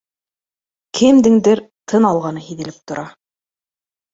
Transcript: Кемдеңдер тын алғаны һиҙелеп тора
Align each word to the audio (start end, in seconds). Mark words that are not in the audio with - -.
Кемдеңдер 0.99 1.61
тын 1.93 2.09
алғаны 2.13 2.45
һиҙелеп 2.47 2.81
тора 2.93 3.05